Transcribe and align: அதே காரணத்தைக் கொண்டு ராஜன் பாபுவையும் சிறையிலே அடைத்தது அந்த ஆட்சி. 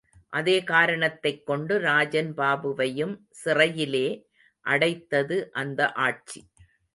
அதே 0.29 0.63
காரணத்தைக் 0.63 1.45
கொண்டு 1.45 1.79
ராஜன் 1.79 2.33
பாபுவையும் 2.33 3.19
சிறையிலே 3.29 4.27
அடைத்தது 4.65 5.51
அந்த 5.51 5.91
ஆட்சி. 5.91 6.47